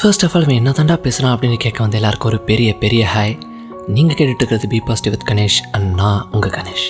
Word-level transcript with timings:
First 0.00 0.24
of 0.24 0.34
all 0.34 0.44
இவன் 0.44 0.58
என்ன 0.60 0.70
தாண்டா 0.76 0.94
பேசுகிறான் 1.04 1.32
அப்படின்னு 1.34 1.56
கேட்க 1.64 1.78
வந்த 1.82 1.96
எல்லாருக்கும் 1.98 2.30
ஒரு 2.30 2.38
பெரிய 2.48 2.68
பெரிய 2.82 3.02
ஹாய் 3.14 3.34
நீங்கள் 3.94 4.16
கேட்டுட்டு 4.18 4.40
இருக்கிறது 4.42 4.68
be 4.72 4.78
positive 4.88 5.14
with 5.14 5.26
Ganesh 5.30 5.58
and 5.70 5.88
நான் 6.00 6.22
உங்கள் 6.32 6.50
கணேஷ். 6.50 6.86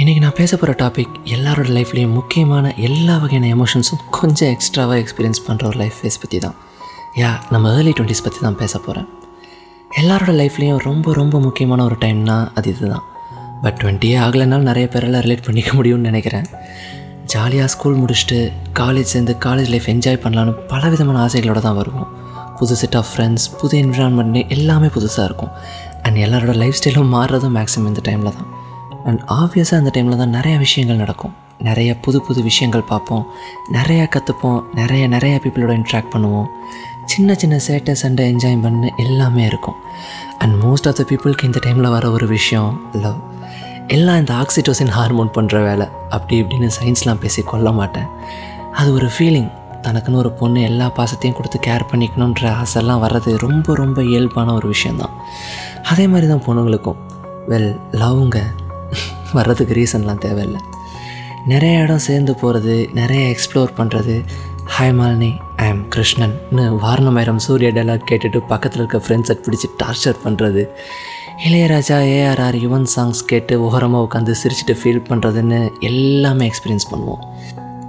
இன்றைக்கி 0.00 0.20
நான் 0.24 0.36
பேச 0.40 0.56
போகிற 0.56 0.74
டாபிக் 0.82 1.14
எல்லாரோட 1.34 1.68
லைஃப்லேயும் 1.78 2.16
முக்கியமான 2.18 2.72
எல்லா 2.88 3.16
வகையான 3.16 3.48
எமோஷன்ஸும் 3.56 4.02
கொஞ்சம் 4.18 4.50
எக்ஸ்ட்ராவாக 4.54 4.98
எக்ஸ்பீரியன்ஸ் 5.04 5.42
பண்ணுற 5.46 5.66
ஒரு 5.70 5.78
லைஃப் 5.82 5.96
ஃபேஸ் 6.00 6.20
பற்றி 6.22 6.38
தான். 6.38 6.56
யா 7.22 7.30
நம்ம 7.50 7.72
ஏர்லி 7.78 7.92
டுவெண்ட்டிஸ் 7.98 8.24
பற்றி 8.26 8.40
தான் 8.40 8.58
பேச 8.62 8.78
போகிறேன் 8.78 9.08
எல்லாரோட 10.02 10.34
லைஃப்லேயும் 10.42 10.82
ரொம்ப 10.88 11.14
ரொம்ப 11.20 11.38
முக்கியமான 11.40 11.84
ஒரு 11.84 11.98
டைம்னா 12.04 12.38
அது 12.54 12.70
இதுதான். 12.74 13.06
பட் 13.62 13.78
டுவெண்ட்டியே 13.82 14.18
ஆகலைனாலும் 14.26 14.70
நிறைய 14.70 14.88
பேரெல்லாம் 14.92 15.24
ரிலேட் 15.26 15.46
பண்ணிக்க 15.48 15.72
முடியும்னு 15.78 16.08
நினைக்கிறேன். 16.10 16.46
ஜாலியாக 17.24 17.68
ஸ்கூல் 17.68 17.96
முடிச்சுட்டு 17.96 18.52
காலேஜ் 18.74 19.12
சேர்ந்து 19.12 19.36
காலேஜ் 19.44 19.68
லைஃப் 19.68 19.86
என்ஜாய் 19.86 20.22
பண்ணலான்னு 20.24 20.50
பல 20.50 20.88
விதமான 20.88 21.26
ஆசைகளோடு 21.26 21.60
தான் 21.60 21.76
வருவோம். 21.76 22.08
புது 22.56 22.76
செட் 22.76 22.96
ஆஃப் 22.96 23.06
ஃப்ரெண்ட்ஸ் 23.16 23.46
புது 23.60 23.82
என்விரான்மெண்ட் 23.82 24.48
எல்லாமே 24.48 24.86
புதுசாக 24.86 25.24
இருக்கும். 25.24 25.48
அண்ட் 26.02 26.16
எல்லாரோட 26.16 26.54
லைஃப் 26.54 26.74
ஸ்டைலும் 26.84 27.12
மாறுறதும் 27.14 27.56
மேக்ஸிமம் 27.58 27.86
இந்த 27.86 28.00
டைமில் 28.04 28.32
தான். 28.32 28.60
அண்ட் 29.04 29.20
ஆப்வியஸாக 29.20 29.74
அந்த 29.74 29.90
டைமில் 29.94 30.16
தான் 30.16 30.34
நிறையா 30.34 30.58
விஷயங்கள் 30.58 30.96
நடக்கும். 30.96 31.34
நிறைய 31.58 31.96
புது 31.96 32.22
புது 32.22 32.42
விஷயங்கள் 32.42 32.82
பார்ப்போம். 32.82 33.26
நிறையா 33.72 34.06
கற்றுப்போம் 34.16 34.62
நிறைய 34.74 35.08
நிறைய 35.08 35.40
பீப்புளோட 35.44 35.82
இன்ட்ராக்ட் 35.82 36.12
பண்ணுவோம். 36.12 36.46
சின்ன 37.04 37.34
சின்ன 37.34 37.60
சேட்டை 37.68 37.92
சண்டை 37.92 38.34
என்ஜாய் 38.34 38.62
பண்ண 38.62 38.90
எல்லாமே 38.96 39.44
இருக்கும். 39.44 39.74
அண்ட் 40.38 40.62
மோஸ்ட் 40.62 40.88
ஆஃப் 40.88 40.96
த 40.96 41.04
பீப்புளுக்கு 41.08 41.44
இந்த 41.44 41.58
டைமில் 41.66 41.90
வர 41.90 42.10
ஒரு 42.10 42.26
விஷயம் 42.26 42.80
லவ் 42.92 43.20
எல்லாம் 43.88 44.16
இந்த 44.16 44.32
ஆக்சிடோசின் 44.34 44.92
ஹார்மோன் 44.96 45.30
பண்ணுற 45.36 45.64
வேலை. 45.64 45.86
அப்படி 46.10 46.42
இப்படின்னு 46.42 46.70
சயின்ஸ்லாம் 46.80 47.20
பேசி 47.20 47.42
கொள்ள 47.42 47.72
மாட்டேன். 47.72 48.08
அது 48.72 48.92
ஒரு 48.94 49.06
ஃபீலிங் 49.06 49.50
தனக்குன்னு 49.82 50.14
ஒரு 50.14 50.32
பொண்ணு 50.32 50.62
எல்லா 50.62 50.92
பாசத்தையும் 50.98 51.36
கொடுத்து 51.36 51.58
கேர் 51.66 51.88
பண்ணிக்கணுன்ற 51.90 52.64
ஆசைலாம் 52.64 53.02
வர்றது 53.04 53.36
ரொம்ப 53.36 53.74
ரொம்ப 53.74 54.02
இயல்பான 54.02 54.52
ஒரு 54.54 54.68
விஷயந்தான் 54.68 55.10
அதே 55.82 56.06
மாதிரி 56.06 56.26
தான் 56.26 56.44
பொண்ணுங்களுக்கும். 56.46 56.96
வெல் 57.48 57.76
லவ்ங்க 57.92 58.40
வர்றதுக்கு 59.32 59.74
ரீசன்லாம் 59.74 60.18
தேவையில்லை. 60.18 60.60
நிறைய 61.46 61.78
இடம் 61.78 61.98
சேர்ந்து 61.98 62.34
போகிறது 62.34 62.88
நிறைய 62.92 63.34
எக்ஸ்ப்ளோர் 63.34 63.70
பண்ணுறது 63.78 64.24
ஹாய் 64.64 64.94
மாலினி 64.98 65.30
ஐ 65.56 65.66
எம் 65.66 65.88
கிருஷ்ணன்னு 65.88 66.78
வாரணமாயிரம் 66.84 67.36
சூரிய 67.36 67.70
டெலாக் 67.70 68.08
கேட்டுட்டு 68.10 68.38
பக்கத்தில் 68.46 68.88
இருக்க 68.88 68.98
ஃப்ரெண்ட்ஸை 68.98 69.36
பிடிச்சி 69.44 69.68
டார்ச்சர் 69.82 70.22
பண்ணுறது 70.24 70.62
இளையராஜா 71.46 71.96
ஏஆர்ஆர் 72.16 72.56
யுவன் 72.64 72.84
சாங்ஸ் 72.94 73.20
கேட்டு 73.30 73.54
ஓரமாக 73.66 74.02
உட்காந்து 74.06 74.32
சிரிச்சுட்டு 74.40 74.74
ஃபீல் 74.80 75.00
பண்ணுறதுன்னு 75.08 75.58
எல்லாமே 75.88 76.44
எக்ஸ்பீரியன்ஸ் 76.50 76.86
பண்ணுவோம். 76.90 77.22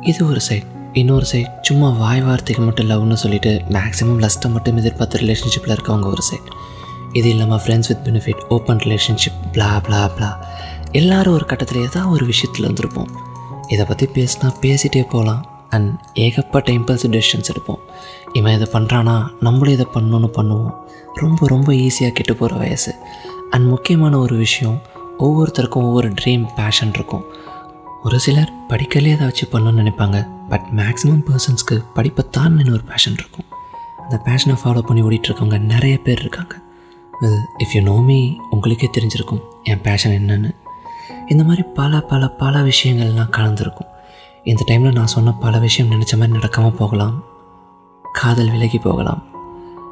இது 0.02 0.22
ஒரு 0.28 0.40
சைட் 0.48 0.70
இன்னொரு 1.02 1.26
சைட் 1.32 1.52
சும்மா 1.68 1.90
வாய் 2.00 2.22
வார்த்தைக்கு 2.22 2.64
மட்டும் 2.64 2.90
லவ்னு 2.92 3.18
சொல்லிட்டு 3.24 3.52
மேக்ஸிமம் 3.76 4.22
லஸ்ட்டை 4.24 4.50
மட்டும் 4.56 4.78
எதிர்பார்த்து 4.78 5.22
ரிலேஷன்ஷிப்பில் 5.24 5.74
இருக்கவங்க 5.76 6.08
ஒரு 6.16 6.22
சைட் 6.22 6.50
இது 7.20 7.30
இல்லாமல் 7.30 7.62
friends 7.66 7.90
with 7.92 8.04
benefit 8.08 8.42
open 8.56 8.82
relationship 8.86 9.40
blah 9.56 9.70
blah 9.88 10.06
blah 10.16 10.30
எல்லாரும் 11.02 11.34
ஒரு 11.34 11.46
கட்டத்தில் 11.52 11.82
ஏதாவது 11.88 12.12
ஒரு 12.12 12.26
விஷயத்தில் 12.26 12.68
வந்திருப்போம் 12.70 13.12
இதை 13.68 13.86
பற்றி 13.92 14.08
பேசினா 14.18 14.50
பேசிகிட்டே 14.64 15.04
போகலாம் 15.14 15.44
அண்ட் 15.70 15.92
ஏகப்பட்ட 16.24 16.72
இம்பல்சிவ் 16.72 17.14
டெசிஷன்ஸ் 17.18 17.52
எடுப்போம். 17.52 17.80
இவன் 18.34 18.56
இதை 18.58 18.68
பண்ணுறானா 18.74 19.16
நம்மளும் 19.40 19.74
இதை 19.74 19.86
பண்ணணும்னு 19.94 20.30
பண்ணுவோம். 20.40 20.74
ரொம்ப 21.22 21.48
ரொம்ப 21.48 21.70
ஈஸியாக 21.86 22.14
கெட்டு 22.18 22.36
போகிற 22.36 22.60
வயசு. 22.60 22.92
அண்ட் 23.54 23.68
முக்கியமான 23.68 24.18
ஒரு 24.18 24.36
விஷயம் 24.36 24.82
ஒவ்வொருத்தருக்கும் 25.20 25.86
ஒவ்வொரு 25.88 26.10
ட்ரீம் 26.10 26.46
பேஷன் 26.56 26.92
இருக்கும். 26.94 27.24
ஒரு 28.04 28.20
சிலர் 28.20 28.54
படிக்கலே 28.68 29.14
ஏதாச்சும் 29.14 29.52
பண்ணணும்னு 29.52 29.82
நினைப்பாங்க 29.82 30.28
பட் 30.50 30.66
மேக்ஸிமம் 30.76 31.26
பர்சன்ஸ்க்கு 31.28 31.84
படிப்பை 31.94 32.26
தான்னு 32.38 32.72
ஒரு 32.72 32.84
பேஷன் 32.84 33.14
இருக்கும். 33.14 33.46
அந்த 33.98 34.22
பேஷனை 34.26 34.56
ஃபாலோ 34.64 34.82
பண்ணி 34.82 35.02
ஓடிட்டுருக்கவங்க 35.02 35.60
நிறைய 35.60 35.98
பேர் 35.98 36.20
இருக்காங்க. 36.20 36.56
இஃப் 37.60 37.74
யூ 37.74 37.82
நோமி 37.82 38.38
உங்களுக்கே 38.50 38.90
தெரிஞ்சிருக்கும் 38.98 39.42
என் 39.64 39.82
பேஷன் 39.82 40.12
என்னென்னு. 40.12 40.52
இந்த 41.28 41.44
மாதிரி 41.44 41.64
பல 41.74 42.02
பல 42.02 42.28
பல 42.28 42.60
விஷயங்கள்லாம் 42.60 43.34
கலந்துருக்கும். 43.38 43.92
இந்த 44.44 44.64
டைமில் 44.68 44.92
நான் 44.92 45.14
சொன்ன 45.16 45.32
பல 45.32 45.60
விஷயம் 45.60 45.92
நினச்ச 45.92 46.18
மாதிரி 46.18 46.40
நடக்காமல் 46.40 46.76
போகலாம். 46.76 47.24
காதல் 48.14 48.52
விலகி 48.52 48.78
போகலாம். 48.78 49.24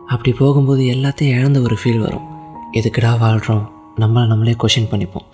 அப்படி 0.08 0.32
போகும்போது 0.34 0.84
எல்லாத்தையும் 0.84 1.36
இழந்த 1.38 1.60
ஒரு 1.60 1.78
ஃபீல் 1.84 2.04
வரும். 2.06 2.28
எதுக்குடா 2.80 3.18
வாழ்கிறோம் 3.20 3.64
நம்மளை 4.00 4.22
நம்மளே 4.28 4.56
கொஷின் 4.64 4.92
பண்ணிப்போம். 4.92 5.26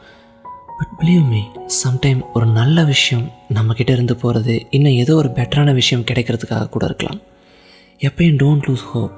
பட் 0.77 0.93
பிலீவ் 0.99 1.23
மீ 1.31 1.41
சம்டைம் 1.83 2.21
ஒரு 2.33 2.45
நல்ல 2.45 2.83
விஷயம் 2.83 3.25
நம்மக்கிட்ட 3.53 3.91
இருந்து 3.97 4.15
போகிறது 4.15 4.53
இன்னும் 4.69 4.97
ஏதோ 5.03 5.15
ஒரு 5.15 5.29
பெட்டரான 5.29 5.73
விஷயம் 5.73 6.03
கிடைக்கிறதுக்காக 6.03 6.69
கூட 6.69 6.85
இருக்கலாம். 6.85 7.19
எப்பயும் 7.99 8.39
don't 8.41 8.65
lose 8.67 8.85
hope 8.91 9.13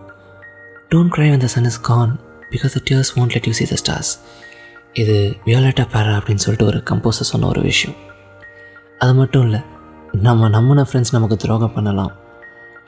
don't 0.92 1.14
cry 1.16 1.30
வந்த 1.30 1.48
sun 1.48 1.64
is 1.64 1.80
gone 1.82 2.14
because 2.52 2.76
the 2.76 2.82
tears 2.90 3.12
won't 3.16 3.36
let 3.36 3.48
you 3.48 3.54
see 3.54 3.66
the 3.72 3.78
stars 3.84 4.12
இது 4.94 5.16
வியோலட்டா 5.46 5.86
பேரா 5.94 6.14
அப்படின்னு 6.20 6.44
சொல்லிட்டு 6.46 6.66
ஒரு 6.66 6.80
கம்போசர் 6.90 7.32
சொன்ன 7.32 7.48
ஒரு 7.48 7.62
விஷயம். 7.62 7.98
அது 9.00 9.14
மட்டும் 9.14 9.44
இல்லை 9.44 9.62
நம்ம 10.28 10.50
நம்மன 10.50 10.86
ஃப்ரெண்ட்ஸ் 10.88 11.12
நமக்கு 11.12 11.38
துரோகம் 11.38 11.74
பண்ணலாம். 11.74 12.14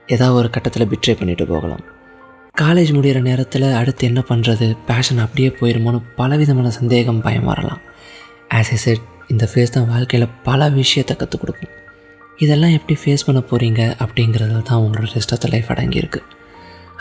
ஏதாவது 0.08 0.38
ஒரு 0.38 0.50
கட்டத்தில் 0.50 0.88
பிட்ரே 0.88 1.18
பண்ணிட்டு 1.18 1.48
போகலாம். 1.48 1.84
காலேஜ் 2.62 2.92
முடிகிற 2.98 3.20
நேரத்தில் 3.30 3.68
அடுத்து 3.80 4.08
என்ன 4.10 4.22
பண்ணுறது 4.30 4.68
பேஷன் 4.90 5.22
அப்படியே 5.26 5.50
போயிருமோன்னு 5.60 6.00
பலவிதமான 6.20 6.72
சந்தேகம் 6.80 7.22
பயம் 7.28 7.50
வரலாம். 7.52 7.82
ஆஸ் 8.58 8.72
எ 8.76 8.80
செட் 8.86 9.06
இந்த 9.34 9.46
ஃபேஸ் 9.52 9.74
தான் 9.76 9.90
வாழ்க்கையில் 9.94 10.34
பல 10.48 10.70
விஷயத்தை 10.82 11.16
கற்றுக் 11.16 11.42
கொடுக்கும். 11.42 11.74
இதெல்லாம் 12.44 12.76
எப்படி 12.78 12.96
ஃபேஸ் 13.02 13.26
பண்ண 13.28 13.40
போகிறீங்க 13.50 13.82
அப்படிங்கிறது 14.04 14.62
தான் 14.70 14.82
உங்களோட 14.84 15.10
ரெஸ்ட் 15.16 15.34
ஆஃப் 15.36 15.44
த 15.44 15.50
லைஃப் 15.54 15.72
அடங்கியிருக்கு. 15.74 16.22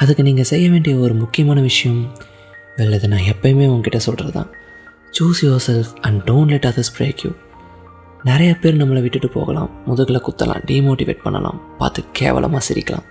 அதுக்கு 0.02 0.22
நீங்கள் 0.28 0.48
செய்ய 0.50 0.66
வேண்டிய 0.74 0.96
ஒரு 1.04 1.14
முக்கியமான 1.22 1.60
விஷயம் 1.68 2.00
வெல் 2.76 3.06
நான் 3.12 3.28
எப்பயுமே 3.32 3.66
உங்ககிட்ட 3.72 3.98
சொல்கிறது 4.06 4.32
தான் 4.38 4.50
choose 5.16 5.40
yourself 5.68 5.92
and 6.06 6.20
don't 6.28 6.52
let 6.54 6.68
others 6.70 6.92
break 6.98 7.22
you 7.24 7.30
நிறைய 8.28 8.50
பேர் 8.62 8.78
நம்மளை 8.80 9.00
விட்டுட்டு 9.04 9.28
போகலாம். 9.36 9.70
முதுகில் 9.88 10.24
குத்தலாம் 10.26 10.62
டீமோட்டிவேட் 10.70 11.24
பண்ணலாம் 11.24 11.58
பார்த்து 11.78 12.00
கேவலமாக 12.18 12.62
சிரிக்கலாம். 12.68 13.06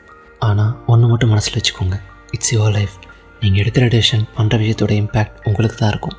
ஆனால் 0.47 0.71
ஒன்று 0.93 1.07
மட்டும் 1.11 1.31
மனசில் 1.33 1.57
வச்சுக்கோங்க. 1.59 1.97
இட்ஸ் 2.35 2.51
யுவர் 2.55 2.73
லைஃப் 2.77 2.95
நீங்கள் 3.41 3.61
எடுக்கிற 3.63 3.85
டெசிஷன் 3.93 4.25
பண்ணுற 4.37 4.55
விஷயத்தோட 4.61 4.93
இம்பேக்ட் 5.01 5.37
உங்களுக்கு 5.49 5.77
தான் 5.81 5.91
இருக்கும். 5.93 6.17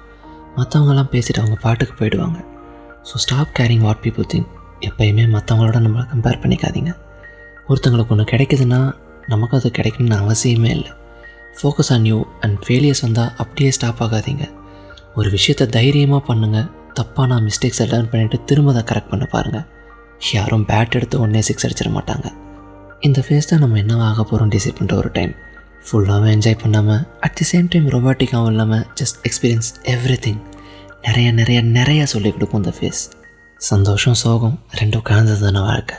மற்றவங்கெல்லாம் 0.58 1.10
பேசிட்டு 1.14 1.42
அவங்க 1.42 1.56
பாட்டுக்கு 1.64 1.94
போயிடுவாங்க. 2.00 2.38
So 3.08 3.14
stop 3.24 3.52
caring 3.58 3.84
what 3.86 4.02
people 4.04 4.28
think 4.32 4.48
எப்பயுமே 4.88 5.24
மற்றவங்களோட 5.34 5.78
நம்மளை 5.86 6.04
கம்பேர் 6.12 6.40
பண்ணிக்காதீங்க. 6.42 6.92
ஒருத்தங்களுக்கு 7.68 8.14
ஒன்று 8.14 8.26
கிடைக்குதுன்னா 8.32 8.80
நமக்கு 9.32 9.56
அது 9.58 9.70
கிடைக்கணும்னு 9.78 10.16
அவசியமே 10.22 10.70
இல்லை. 10.76 10.92
Focus 11.58 11.90
on 11.94 12.06
you 12.10 12.18
and 12.44 12.58
failures 12.64 13.04
வந்தால் 13.06 13.32
அப்படியே 13.42 13.70
ஸ்டாப் 13.76 14.00
ஆகாதீங்க. 14.06 14.44
ஒரு 15.18 15.28
விஷயத்தை 15.36 15.66
தைரியமாக 15.76 16.22
பண்ணுங்கள் 16.30 16.68
தப்பான 16.98 17.40
மிஸ்டேக்ஸை 17.46 17.84
லேர்ன் 17.90 18.10
பண்ணிவிட்டு 18.12 18.38
திரும்ப 18.48 18.72
அதை 18.74 18.82
கரெக்ட் 18.90 19.12
பண்ண 19.12 19.24
பாருங்கள் 19.34 19.66
யாரும் 20.34 20.64
பேட் 20.70 20.96
எடுத்து 20.98 21.16
ஒன்றே 21.24 21.42
சிக்ஸ் 21.48 21.66
அடிச்சிட 21.66 21.90
மாட்டாங்க. 21.96 22.26
இந்த 23.06 23.18
ஃபேஸ் 23.26 23.48
தான் 23.50 23.62
நம்ம 23.64 23.78
என்ன 23.82 24.02
ஆக 24.08 24.20
போகிறோம் 24.22 24.50
டிசைட் 24.54 24.78
பண்ணுற 24.78 24.94
ஒரு 25.02 25.10
டைம் 25.18 25.32
ஃபுல்லாகவும் 25.88 26.30
என்ஜாய் 26.30 26.60
பண்ணாமல் 26.62 27.02
அட் 27.20 27.34
தி 27.34 27.44
சேம் 27.52 27.68
டைம் 27.70 27.88
ரொமாட்டிக்காகவும் 27.88 28.50
இல்லாமல் 28.50 28.86
ஜஸ்ட் 28.94 29.18
எக்ஸ்பீரியன்ஸ் 29.22 29.70
எவ்ரி 29.84 30.18
திங் 30.26 30.40
நிறைய 31.02 31.32
நிறைய 31.32 31.62
நிறைய 31.62 32.06
சொல்லிக் 32.06 32.32
கொடுக்கும் 32.32 32.62
இந்த 32.64 32.76
ஃபேஸ் 32.78 33.02
சந்தோஷம் 33.56 34.14
சோகம் 34.14 34.58
ரெண்டும் 34.74 35.02
கலந்தது 35.02 35.40
தானே 35.40 35.60
வாழ்க்கை. 35.60 35.96